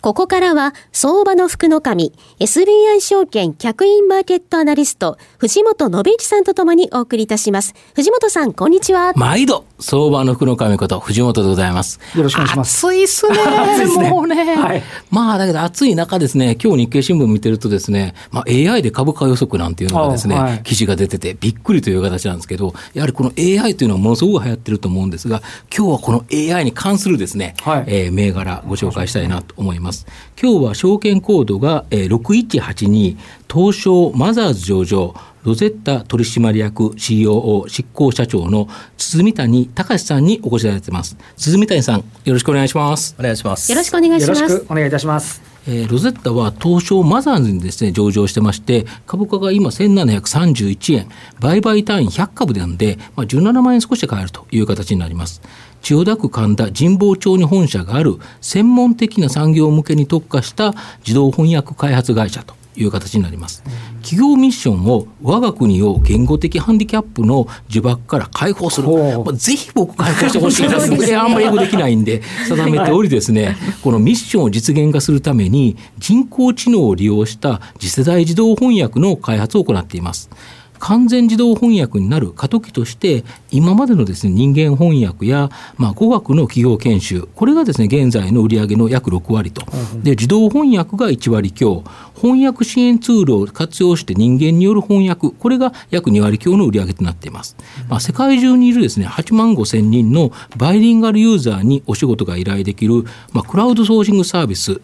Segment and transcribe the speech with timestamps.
[0.00, 7.74] ここからは、相場の福の神、SBI 証券客員マーケットアナリスト、藤本信一さんとともにお送りいたします。
[7.94, 9.14] 藤本さん、こんにちは。
[9.16, 12.00] 毎度、相場の福の神こと、藤本でございます。
[12.16, 12.86] よろしくお願いします。
[12.86, 13.36] 暑いっすね。
[13.86, 14.56] すねもうね。
[14.56, 25.42] はい、まあ、だけど暑い中ですね、今日日経新聞見てるとですね、まあ、AI で株価予測なんていうのがですね、はい、記事が出てて、びっくりという形なんですけど、やはりこの AI というのはものすごく流行ってると思うんですが、
[25.76, 30.06] 今日はこの AI に関するですね、はい、えー、銘柄ご紹介したいなと思います。
[30.40, 33.16] 今日は証券コードが6182
[33.52, 35.14] 東証マザーズ上場
[35.46, 41.16] ロゼッタ取締役 COO 執行社長の皷谷隆志さんにお越しいただいてます。
[41.36, 43.14] 皷谷さん、よろしくお願いします。
[43.16, 43.70] お願いします。
[43.70, 44.42] よろしくお願いします。
[44.42, 45.40] よろしくお願いいたします。
[45.68, 51.06] えー、ロゼッタは東証マザーズにですね、上場してまして、株価が今1731円、
[51.38, 55.42] 売買単位100株なんで、まあ、17万円少しで買えるという形になります。
[55.80, 60.74] 千代田区神田神保町に本社がある専門的な産業向けに特化した
[61.06, 63.62] 自動翻訳開発会社という形になります。
[64.02, 68.88] 企業ミッションを我が国を言語的ハンディキャップの呪縛から解放する。
[68.88, 71.16] まあ、ぜひ僕解放してほしいです。
[71.16, 80.30] あんまり英語できないんで定めておりですね、 このミッションを実現化するために人工知能を利用した次世代自動翻訳の開発を行っています。
[80.78, 89.62] 完全自動翻訳になる過渡期として今までのですね人間翻訳や、まあ、語学の企業研修これがですね現在の売上の約6割と、
[90.02, 91.84] で自動翻訳が1割強。
[92.16, 97.56] 翻訳支援ツールを活用して人間による翻訳これが約2割強の売上となっています、
[97.88, 104.80] まあ、世界中にいるですね8万5千人のバイリンガルユーザーにお仕事が依頼できる、まあ、クラウドソーシングサービス、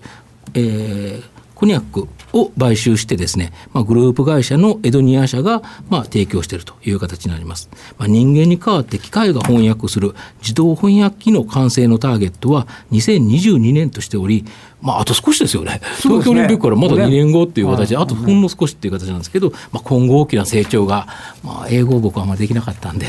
[0.54, 7.68] えー、コニャックを買収してですね、まあ、グループ会社のエドニア社がまあ提供しているという形になります。
[7.98, 14.44] まあ、人間に代わって機械が翻訳する自動翻訳機の完成のターゲットは2022年としており、
[14.82, 21.06] まあ、あと少しですよね、東京オリンピックからまだ2年後っていう形で、あとほんの少しっていう形なんですけど、まあ、今後大きな成長が、
[21.44, 23.06] まあ、英語僕はあんまりできなかったんで、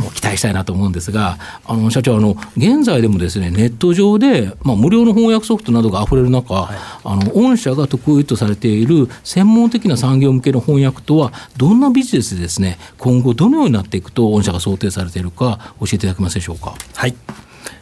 [0.00, 16.74] もう期待したいなと思うんですが、あの社長あの、現在でもですねネット上で、まあ、無料の翻訳ソフトなどがあふれる中、はい、あの御社が得意とされている専門的な産業向けの翻訳とは、どんなビジネスでですね今後、どのようになっていくと、御社が想定されているか、教えていただけますでしょうか？
[16.94, 17.14] はい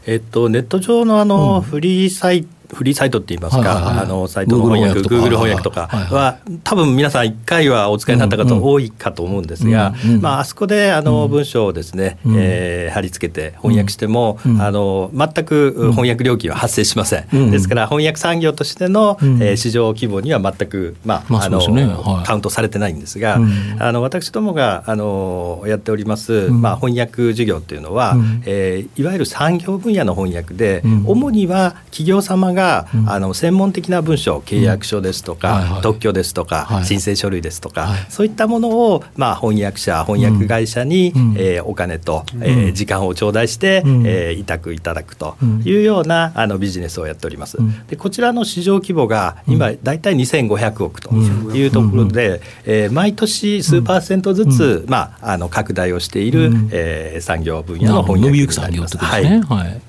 [0.06, 21.86] えっと、ネット上のあの、フリーサイトフリーサイトって言いますか、はいはいはい、あのサイトの翻訳、Google 翻訳とかは、多分皆さん、1回はお使いになった方、多いかと思うんですが、うんうん、まあ、あそこであの文章をですね、うん、えー、貼り付けて翻訳しても、うん、あの全く翻訳料金は発生しません、うん、ですから翻訳産業としての、うん、えー、市場規模には全く、まああの、ね。
[21.86, 23.38] はい、カウントされてないんですが、
[23.78, 47.58] あの私どもがあのやっております、まあ、翻訳事業っていうのは、うん、えー、いわゆる産業分野の翻訳で、主には企業様が、あの専門的な文書契約書ですとか、特許ですとか、はい、申請書類ですとか、はい、そういったものを、まあ、翻訳者翻訳会社に、うん、えー、お金と、うん、えー、時間を頂戴して、うん、えー、委託いただくというようなあのビジネスをやっております。
[47.88, 58.98] でこちらの市場規模が今大体2500億というところで、えー、毎年数パーセントずつ、まあ、あの拡大をしている、えー、産業分野の翻訳になります。
[58.98, 59.87] はい、はい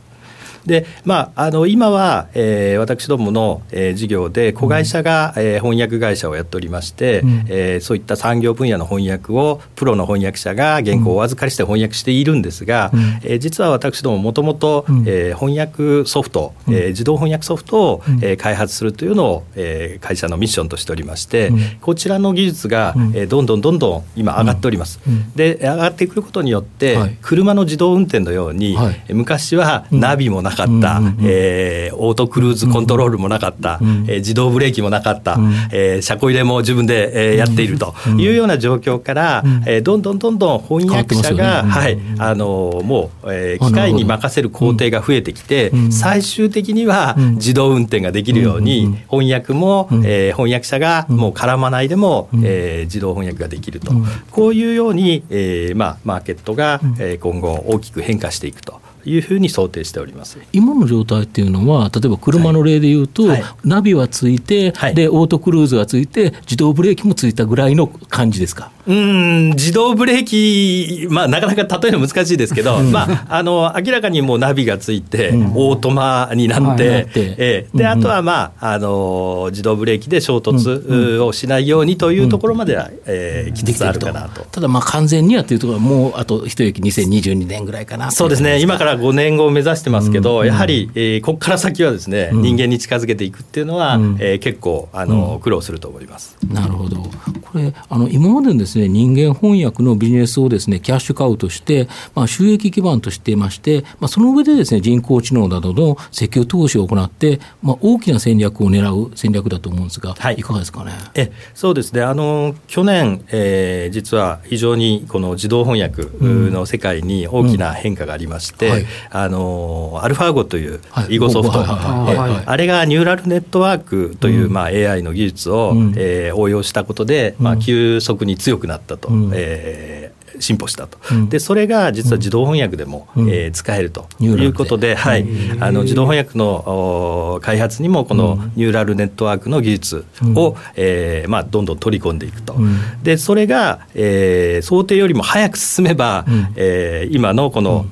[0.66, 25.00] で、まあ、あの今は、えー、私どもの、えー、事業で子会社が、うん、えー、翻訳会社をやっておりまして、うん、えー、そういった産業分野の翻訳をプロの翻訳者が原稿をお預かりして翻訳しているんですが、うん、えー、実は私どももともと翻訳ソフト、うん、えー、自動翻訳ソフトを、えー、開発するというのを、えー、会社のミッションとしておりまして、こちらの技術が、えー、どんどんどんどん今上がっております。
[25.36, 37.94] で上がってくることによって、はい、車の自動運転のように、はい、昔はナビもなかった、うん、えー、オートクルーズコントロールもなかった、うん、えー、自動ブレーキもなかった、うん、えー、車庫入れも自分で、えー、やっていると。
[38.18, 42.00] いうような状況から、うん、えー、どんどんどんどん翻訳者が、ね、はい。
[42.18, 53.92] あのもう、えー、機械に任せる工程が増えてきて、最終的には自動運転ができるように、翻訳も、えー、翻訳者がもう絡まないでも、えー、自動翻訳ができると、
[54.32, 58.82] こういうように、えーまあ、マーケットが、えー、今後大きく変化していくと。
[59.06, 60.38] いうふうに想定しております。
[60.54, 68.72] 今の状態っていうのは、例えば車の例でいうと、はい、ナビはついて、はい、でオートクルーズがついて、自動ブレーキもついたぐらいの感じですか？
[68.90, 84.44] うん自動ブレーキ、まあ、なかなか例えるの難しいですけど、まあ、あの明らかにもうナビがついて、オートマになって、えー、であとは、まあ、あの自動ブレーキで衝突をしないようにというところまでは、えー、きつつあるかなと。
[84.46, 88.10] ただ、まあ、完全にはというところは、もうあと一息2022年ぐらいかな。
[88.10, 96.40] そうですね、今から5年後を目指してますけど、やはり、えー、ここから先はですね、人間に近づけていくっていうのは、うえー、結構あの、苦労すると思います。
[96.52, 97.04] なるほど。
[97.52, 110.94] これあの今までのですね人間翻訳のビジネスをですねキャッシュカウトして、まあ、収益基盤としていまして、まあ、その上でですね人工知能などの石油投資を行って、まあ、大きな戦略を狙う戦略だと思うんですが、はい、いかがですかね？
[111.16, 112.02] えそうですね。
[112.02, 118.72] あの去年、えー、実は非常にこの自動翻訳の世界に大きな変化がありまして、うん。
[118.74, 120.80] はい、あのアルファーゴという
[121.10, 135.26] 囲碁ソフト、あれがニューラルネットワークという、まあ、AI の技術を、うん、えー、応用したことで、まあ、急速に強くなったと、うん、えー進歩したと、うん、でそれが実は自動翻訳でも、うん、えー、使えるということで、はい、
[135.60, 140.06] あの自動翻訳の開発にもこのニューラルネットワークの技術
[140.36, 142.56] を、うん、えー、まあ、どんどん取り込んでいくと、
[143.04, 147.86] でそれが、えー、想定よりも早く進めば、うん、えー、今のこの、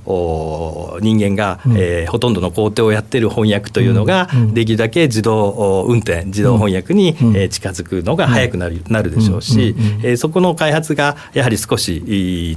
[0.95, 12.03] うん、人間が、えー、ほとんどの工程をやってる翻訳というのが、できるだけ自動運転自動翻訳に、えー、近づくのが早くなる,、なるでしょうし、えー、そこの開発がやはり少し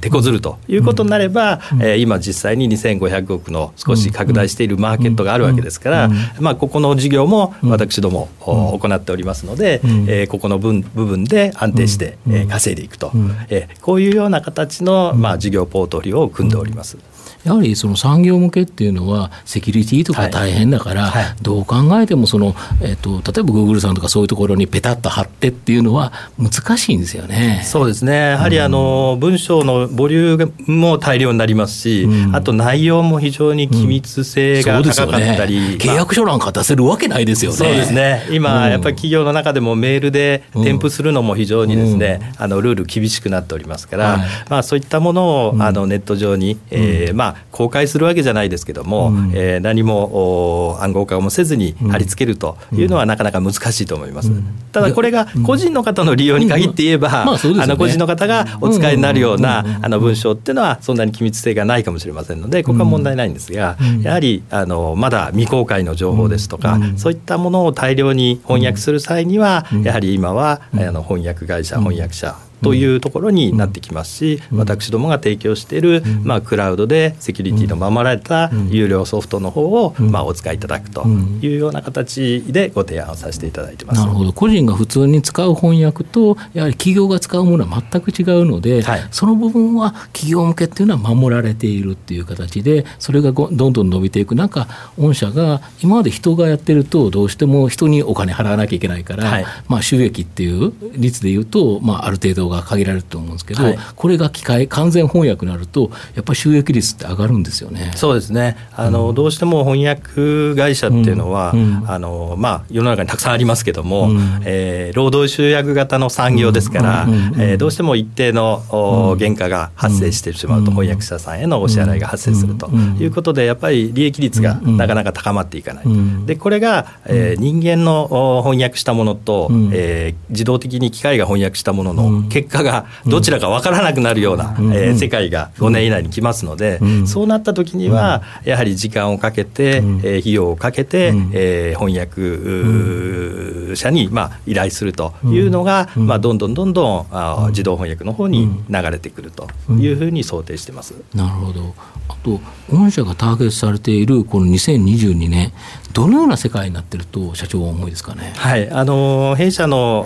[0.00, 6.10] 手こずるということになれば、うん、えー、今実際に2500億の少し拡大しているマーケットがあるわけですから、
[6.40, 13.12] まあ、ここの事業も私ども行っておりますので、えー、ここの分部分で安定して、えー、稼いでいくと、
[13.48, 16.98] えー、こういうような形の、まあ、事業ポートフォリオを組んでおります。
[17.44, 21.24] やはりその産業向けっていうのはセキュリティとか大変だから、はい。
[21.24, 27.62] はい、どう考えてもその、えーと、例えばグーグルさんとかそういうところにペタッと貼ってっていうのは難しいんですよね。
[27.64, 28.30] そうですね。
[28.30, 37.56] やはりあの、うん、文章のボリュームも大量になりますし、うん、あと内容も非常に機密性が高かったり、うんね、契約書なんか出せるわけないですよね。
[37.56, 38.26] そうですね。
[38.30, 54.30] 今、やっぱり企業の中でもメールで添付するのも非常にですね、あのルール厳しくなっておりますから、はい、まあ、そういったものを、あのネット上に、えーまあ、公開するわけじゃないですけども、うん、えー、何も暗号化もせずに貼り付けるというのはなかなか難しいと思います。
[54.72, 84.00] ただこれが個人の方の利用に限って言えば、あの個人の方がお使いになるようなあの文章っていうのはそんなに機密性がないかもしれませんのでここは問題ないんですが、やはりあのまだ未公開の情報ですとか、そういったものを大量に翻訳する際には、やはり今はあの翻訳会社翻訳者というところになってきますし、私どもが提供している、まあ、クラウドでセキュリティの守られた有料ソフトの方を、まあ、お使いいただくというような形でご提案をさせていただいてます。
[84.00, 84.32] なるほど。
[84.32, 94.68] 個人が普通に使う翻訳とやはり企業が使うものは全く違うので、はい、その部分は企業向けっていうのは守られているっていう形でそれがどんどん伸びていく中
[94.98, 107.92] 御社が今まで人がやってるとどうしても人にお金払わなきゃいけないから、はい、まあ、収益っていう率でいうと、まあ、ある程度が限られると思うんですけど、はい、これが機械完全翻訳になるとやっぱり収益率って上がるんですよね。
[107.94, 108.56] そうですね。
[108.76, 111.60] あの、うん、どうしても翻訳会社っていうのは、うん。
[111.60, 117.06] うん、あのまあ、世の中にたくさんありますけども、うん、えー、労働集約型の産業ですから、
[117.38, 125.84] えー、どうしても一定の原価が発生してしまうと、翻訳者さんへのお支払いが発生するということでやっぱり利益率がなかなか高まっていかない。
[126.26, 150.94] でこれが、えー、人間の翻訳したものと、えー、自動的に機械が翻訳したものの結果がどちらか分からなくなるような、えー、世界が5年以内に来ますので、そうなった時にはやはり時間をかけて、えー、費用をかけて、えー、翻訳者に、まあ、依頼するというのが、まあ、どんどんどんどんあ自動翻訳の方に流れてくるというふうに想定してます。
[151.14, 151.74] なるほど。
[152.08, 155.52] あと御社がターゲットされているこの2022年
[155.92, 158.32] どのような世界になってると社長は思いですかね？
[158.36, 160.04] はい、あの弊社の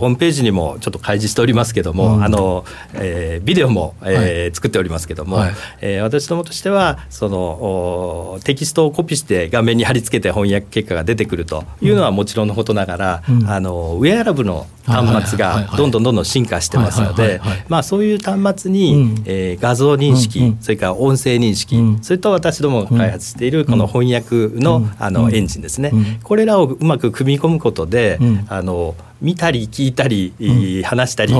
[0.00, 2.64] ホームページにもちょっと開示しておりますけども、うん、あの、
[2.94, 31.36] えー、ビデオも、えー、はい、作っておりますけども、はい、えー、私どもとしてはそのテキストをコピーして画面に貼り付けて翻訳結果が出てくるというのはもちろんのことながら、うん、あのウェアラブルの端末がどんどんどんどん進化してますので、まあそういう端末に、うん、えー、画像認識、うん、それから音声認識、それと私どもが開発しているこの翻訳の,、あのエンジンですね、これらをうまく組み込むことで、あの見たり聞いたり、うん、話したり、え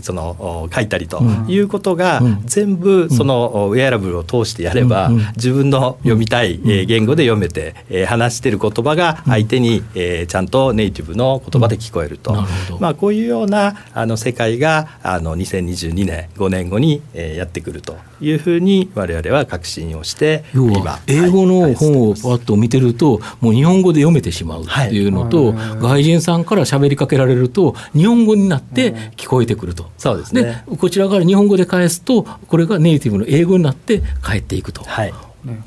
[0.00, 12.46] ー、その書いたりということが、全部そのウェアラブルを通してやれば、自分の読みたい、え言語で読めて、え話してる言葉が相手に、えちゃんとネイティブの言葉で聞こえると、
[12.80, 30.64] まあ、こういうようなあの世界があの2022年5年後に、えー、やってくるというふうに我々は確信をして要は英語の本をパッと見てるともう日本語で読めてしまうっていうのと、はい、外人さんから喋りかけられると日本語になって聞こえてくると、そうですね。
[30.78, 34.84] こちらから日本語で返すとこれがネイティブの英語になって返っていくと。
[34.84, 35.14] はい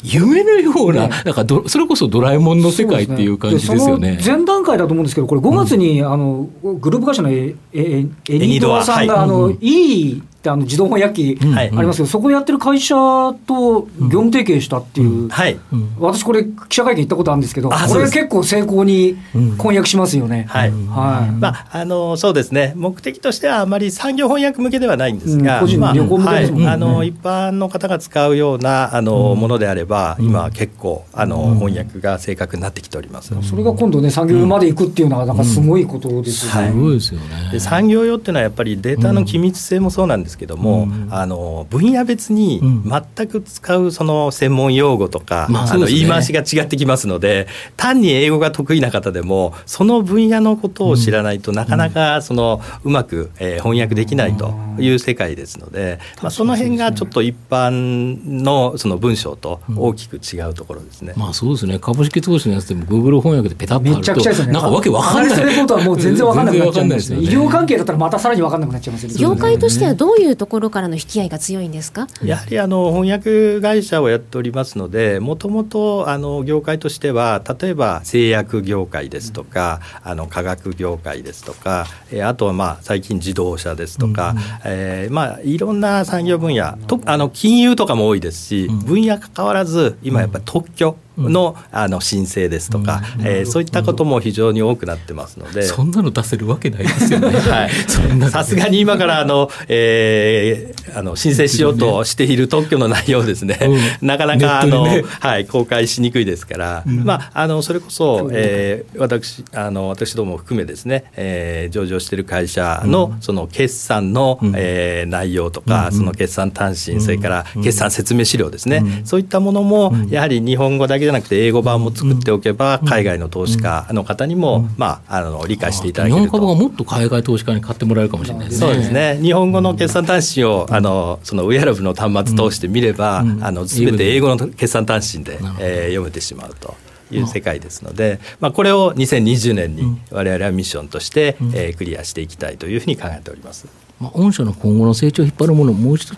[0.03, 4.19] 夢のような、なんかそれこそドラえもんの世界っていう感じですよね。
[4.23, 15.57] 前段階だと思うんですけど、これ、5月に、あのグループ会社のエエエニドアさんが、あのいいってあの自動翻訳機ありますけど、そこでやってる会社と業務提携したっていう、はい。
[15.99, 19.17] 私、これ、記者会見行ったことあるんですけど、これ結構成功に
[19.57, 20.45] 翻訳しますよね。
[20.47, 20.71] はい。
[20.71, 21.31] はい。
[21.31, 26.67] まあ、あのそうですね、目的としてはあまり産業翻訳向けではないんですが、個人の旅行向けですもんね。
[26.67, 33.33] あの一般の方が使うようなあのものであれば、今、結構あの翻訳が正確になってきております。
[33.41, 36.67] それが今度ね、産業まで行くっていうのは、なんかすごいことですよね。
[36.69, 37.59] すごいですよね。
[37.59, 61.13] 産業用っていうのはやっぱりデータの機密性もそうなんですけども、あの分野別に全く使うその専門用語とか、うんあの言い回しが違ってきますので単に英語が得意な方でもその分野のことを知らないと、なかなかそのうまく、えー、翻訳できないという世界ですので、まあ、その辺がちょっと一般のその文章と大きく違うところですね。
[61.15, 61.79] まあそうですね。
[61.79, 64.53] 株式投資のやつでも Google 翻訳でペタッとめちゃくちゃですね。
[64.53, 65.55] なんかわけわかんない。
[65.65, 67.19] ことはもう全然わかんなくなっちゃうんですね。
[67.19, 72.07] 医療関係だったらまたさらにわかんなくなっちゃいます業界としてはどういうところからの引き合いが強いんですか？
[72.23, 95.63] やはりあの翻訳会社をやっておりますのでもともとあの業界としては例えば製薬業界ですとか、あの化学業界ですとか、えあとはまあ最近自動車ですとか、うん、えー、まあ、いろんな産業分野とあの金融とかも多いですし、分野関わらず今やっぱり特許の,、あの申請ですとか、うん、えー、そういったことも非常に多くなってますので。
[95.63, 97.39] そんなの出せるわけないですよね。
[98.29, 126.21] さすがに今からあの、えー、あの申請しようとしている特許の内容ですね、うん、 なかなかあの、ね、はい、公開しにくいですから、うん、まあ、あのそれこそ、えー、私あの私ども含めですね、えー、上場している会社のその決算の、うん、えー、内容とか、その決算単身、それから決算説明資料ですね、そういったものもやはり日本語だけじゃなくて英語版も作っておけば、海外の投資家の方にも、まあ、あの理解していただけると。
[126.21, 128.67] 日本株がもっと海外投資家に買ってもらえるかもしれないですね。
[128.67, 129.19] そうですね。
[129.21, 130.84] 日本語の決算単身をあの
[131.23, 136.75] そのウェアラブの端末通して見れば、あの全て英語の決算単身で、えー、読めてしまうと。
[137.11, 143.67] いう世界ですので、まあ、これを2020年に我々はミッションとして、えー、クリアしていきたいというふうに考えております。
[143.99, 146.15] まあ、御社の今後の成長を引っ張るものもう一度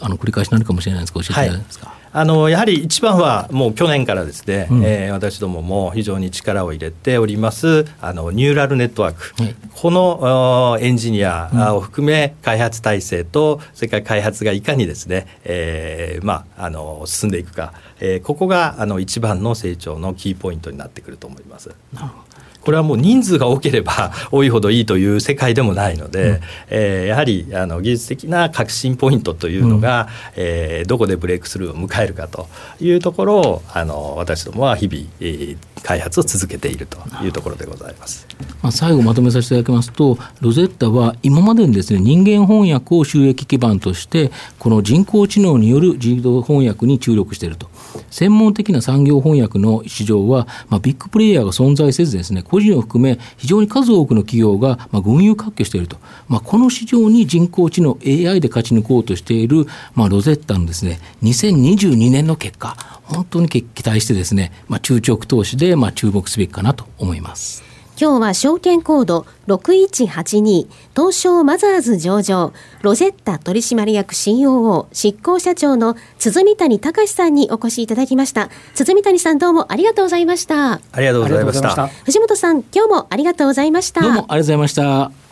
[0.00, 1.86] あの繰り返しになるかもしれないですが教えていただけますか？
[1.88, 21.70] はいあのやはり一番はもう去年からですね、うん、えー、私どもも非常に力を入れておりますあのニューラルネットワーク、はい、このエンジニアを含め開発体制とそれから開発がいかにですね、えー、まああの進んでいくか、えー、ここがあの一番の成長のキーポイントになってくると思います。
[21.92, 22.28] なるほど
[22.68, 32.46] これはもう人数が多ければ 多いほどいいという世界でもないので、うん、えー、やはりあの技術的な革新ポイントというのが、うん、えー、どこでブレイクスルーを迎えるかと
[32.78, 38.26] いうところをあの私どもは日々、えー、開発を続けているというところでございます。
[38.62, 47.68] まあ、最後まとめさせていただきますとロゼッタは今までにですね人間翻訳を収益基盤としてこの人工知能による自動翻訳に注力していると。
[48.10, 55.96] 専門的な産業翻訳の市場は、まあ、ビッグプレイヤーが存在せずですね個人を含め非常に数多くの企業が、まあ、群雄割拠していると、
[56.28, 62.97] まあ、この市場に人工知能 AI で勝ち抜こうとしている、まあ、ロゼッタのですね2022年の結果。
[63.08, 67.62] 本当に期待してですね、まあ、中長期投資で、まあ、注目すべきかなと思います。
[68.00, 78.50] 今日は証券コード6182東証マザーズ上場ロゼッタ取締役 COO 執行社長の皷谷隆志さんにお越しいただきました。
[78.74, 80.74] 皷谷さんどうもありがとうございました。
[80.74, 81.88] ありがとうございました。
[82.04, 84.00] 藤本さん今日もありがとうございました。
[84.02, 85.28] どうもありがとうございました。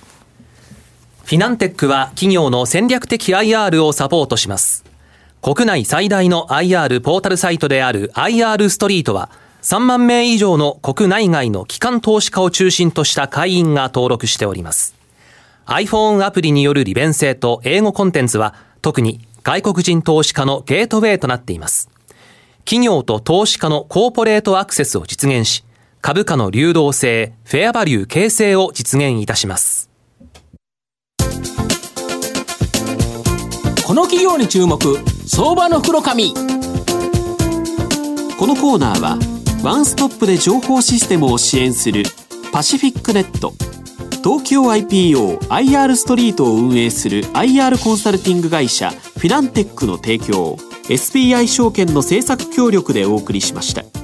[1.26, 4.86] フィナンテックは企業の戦略的 IR をサポートします
[5.47, 9.31] 国内最大の IR ポータルサイトである IR ストリートは
[9.62, 14.97] 3万名以上の国内外の機関投資家を中心とした会員が登録しております。
[15.67, 21.91] iPhone アプリによる利便性と英語コンテンツは特に外国人投資家のゲートウェイとなっています。
[22.65, 25.62] 企業と投資家のコーポレートアクセスを実現し、
[26.00, 29.91] 株価の流動性、フェアバリュー形成を実現いたします。
[33.87, 34.81] この企業に注目、
[35.28, 36.33] 相場の袋紙。
[36.35, 36.40] こ
[38.47, 39.18] のコーナーは、
[39.64, 42.04] ワンストップで情報システムを支援する
[42.52, 43.52] パシフィックネット
[44.23, 50.56] 東京 IPOIR ストリートを運営する IR コンサルティング会社フィナンテックの提供
[50.88, 53.96] SBI 証券の政策協力でお送りしました。